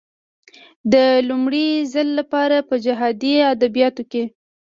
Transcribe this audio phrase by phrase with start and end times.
[0.93, 0.95] د
[1.27, 4.23] لومړي ځل لپاره په جهادي ادبياتو کې.